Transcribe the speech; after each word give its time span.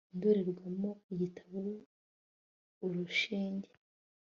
Indorerwamo 0.13 0.89
igitabo 1.13 1.59
urushinge 2.85 3.71